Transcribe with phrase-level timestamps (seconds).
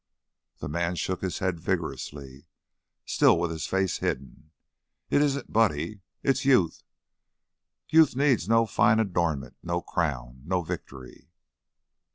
[0.57, 2.47] The man shook his head vigorously,
[3.05, 4.49] still with his face hidden.
[5.11, 6.01] "It isn't Buddy.
[6.23, 6.81] It's youth.
[7.87, 11.29] Youth needs no fine adornment, no crown, no victory."